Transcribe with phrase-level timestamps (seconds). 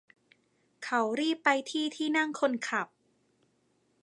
[0.83, 2.87] เขารีบไปที่ที่นั่งคนขับ